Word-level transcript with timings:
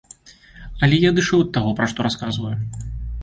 Але 0.85 0.95
я 1.03 1.11
адышоў 1.13 1.43
ад 1.45 1.51
таго, 1.57 1.73
пра 1.79 1.89
што 1.91 1.99
расказваю. 2.09 2.57